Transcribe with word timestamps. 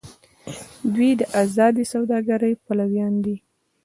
دوی 0.93 1.11
د 1.19 1.21
ازادې 1.43 1.83
سوداګرۍ 1.93 2.53
پلویان 2.65 3.13
دي. 3.25 3.35